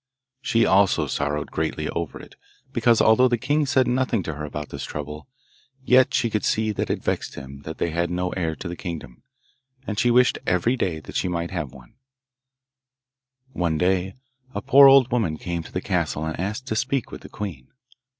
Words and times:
She 0.41 0.65
also 0.65 1.05
sorrowed 1.05 1.51
greatly 1.51 1.87
over 1.89 2.19
it, 2.19 2.33
because, 2.73 3.03
although 3.03 3.27
the 3.27 3.37
king 3.37 3.67
said 3.67 3.87
nothing 3.87 4.23
to 4.23 4.33
her 4.33 4.43
about 4.45 4.69
this 4.69 4.83
trouble, 4.83 5.27
yet 5.83 6.11
she 6.11 6.31
could 6.31 6.43
see 6.43 6.71
that 6.71 6.89
it 6.89 7.03
vexed 7.03 7.35
him 7.35 7.61
that 7.65 7.77
they 7.77 7.91
had 7.91 8.09
no 8.09 8.31
heir 8.31 8.55
to 8.55 8.67
the 8.67 8.75
kingdom; 8.75 9.21
and 9.85 9.99
she 9.99 10.09
wished 10.09 10.39
every 10.47 10.75
day 10.75 10.99
that 11.01 11.15
she 11.15 11.27
might 11.27 11.51
have 11.51 11.71
one. 11.71 11.93
One 13.53 13.77
day 13.77 14.15
a 14.55 14.61
poor 14.63 14.87
old 14.87 15.11
woman 15.11 15.37
came 15.37 15.61
to 15.61 15.71
the 15.71 15.81
castle 15.81 16.25
and 16.25 16.39
asked 16.39 16.65
to 16.69 16.75
speak 16.75 17.11
with 17.11 17.21
the 17.21 17.29
queen. 17.29 17.67